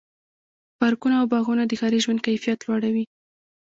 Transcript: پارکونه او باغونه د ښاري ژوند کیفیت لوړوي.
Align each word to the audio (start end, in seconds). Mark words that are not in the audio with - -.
پارکونه 0.79 1.15
او 1.21 1.25
باغونه 1.31 1.63
د 1.67 1.71
ښاري 1.79 1.99
ژوند 2.03 2.23
کیفیت 2.27 2.59
لوړوي. 2.67 3.03